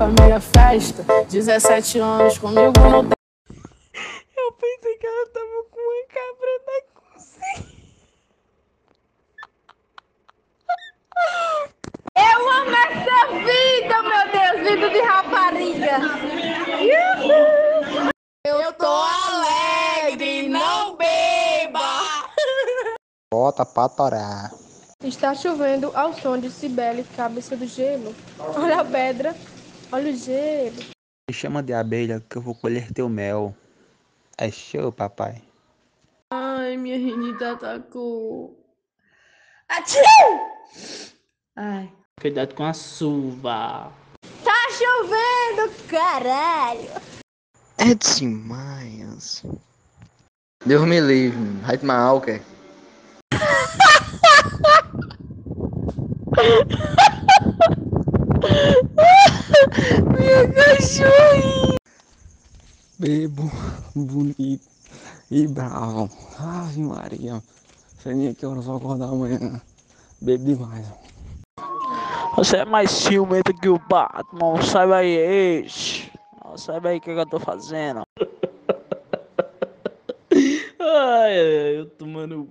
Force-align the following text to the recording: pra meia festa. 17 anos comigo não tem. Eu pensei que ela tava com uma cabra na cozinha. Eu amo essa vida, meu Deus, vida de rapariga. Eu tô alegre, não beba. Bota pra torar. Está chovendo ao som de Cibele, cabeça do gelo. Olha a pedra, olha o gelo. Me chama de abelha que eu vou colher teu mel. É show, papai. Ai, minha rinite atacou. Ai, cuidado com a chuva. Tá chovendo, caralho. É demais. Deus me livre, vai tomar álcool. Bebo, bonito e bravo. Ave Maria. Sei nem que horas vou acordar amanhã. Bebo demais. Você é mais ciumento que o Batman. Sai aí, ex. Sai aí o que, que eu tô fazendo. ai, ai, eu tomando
pra 0.00 0.08
meia 0.24 0.40
festa. 0.40 1.04
17 1.28 1.98
anos 1.98 2.38
comigo 2.38 2.72
não 2.90 3.04
tem. 3.04 3.12
Eu 4.34 4.52
pensei 4.52 4.96
que 4.96 5.06
ela 5.06 5.26
tava 5.26 5.64
com 5.70 5.78
uma 5.78 6.06
cabra 6.08 6.52
na 6.66 6.80
cozinha. 6.96 7.68
Eu 12.16 12.40
amo 12.48 12.70
essa 12.70 13.18
vida, 13.44 14.02
meu 14.02 14.24
Deus, 14.32 14.56
vida 14.70 14.88
de 14.88 15.00
rapariga. 15.02 15.96
Eu 18.46 18.72
tô 18.72 18.86
alegre, 18.86 20.48
não 20.48 20.96
beba. 20.96 22.26
Bota 23.30 23.66
pra 23.66 23.88
torar. 23.90 24.50
Está 25.04 25.34
chovendo 25.34 25.92
ao 25.94 26.14
som 26.14 26.38
de 26.38 26.50
Cibele, 26.50 27.04
cabeça 27.16 27.54
do 27.54 27.66
gelo. 27.66 28.14
Olha 28.38 28.80
a 28.80 28.84
pedra, 28.84 29.34
olha 29.92 30.10
o 30.10 30.16
gelo. 30.16 30.76
Me 31.28 31.34
chama 31.34 31.62
de 31.62 31.72
abelha 31.72 32.20
que 32.28 32.36
eu 32.36 32.42
vou 32.42 32.54
colher 32.54 32.92
teu 32.92 33.08
mel. 33.08 33.54
É 34.36 34.50
show, 34.50 34.90
papai. 34.90 35.42
Ai, 36.32 36.76
minha 36.76 36.96
rinite 36.96 37.44
atacou. 37.44 38.56
Ai, 41.56 41.90
cuidado 42.20 42.54
com 42.54 42.64
a 42.64 42.72
chuva. 42.72 43.92
Tá 44.42 44.68
chovendo, 44.70 45.72
caralho. 45.88 46.88
É 47.78 47.94
demais. 47.94 49.44
Deus 50.64 50.86
me 50.86 51.00
livre, 51.00 51.38
vai 51.62 51.78
tomar 51.78 51.98
álcool. 51.98 52.40
Bebo, 62.98 63.50
bonito 63.94 64.68
e 65.30 65.48
bravo. 65.48 66.08
Ave 66.38 66.80
Maria. 66.80 67.42
Sei 67.98 68.14
nem 68.14 68.32
que 68.34 68.46
horas 68.46 68.66
vou 68.66 68.76
acordar 68.76 69.08
amanhã. 69.08 69.60
Bebo 70.20 70.44
demais. 70.44 70.86
Você 72.36 72.58
é 72.58 72.64
mais 72.64 72.90
ciumento 72.90 73.52
que 73.54 73.68
o 73.68 73.80
Batman. 73.88 74.62
Sai 74.62 74.92
aí, 74.92 75.16
ex. 75.16 76.08
Sai 76.56 76.80
aí 76.84 76.98
o 76.98 77.00
que, 77.00 77.14
que 77.14 77.20
eu 77.20 77.26
tô 77.26 77.40
fazendo. 77.40 78.02
ai, 80.78 81.38
ai, 81.38 81.78
eu 81.78 81.86
tomando 81.86 82.48